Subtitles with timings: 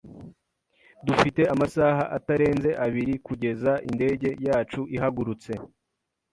[1.05, 5.51] Dufite amasaha atarenze abiri kugeza indege yacu ihagurutse.